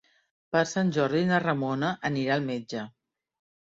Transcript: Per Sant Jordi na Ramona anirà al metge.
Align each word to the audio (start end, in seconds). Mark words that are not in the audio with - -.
Per 0.55 0.63
Sant 0.69 0.89
Jordi 0.95 1.23
na 1.33 1.43
Ramona 1.45 1.95
anirà 2.13 2.37
al 2.43 2.53
metge. 2.53 2.91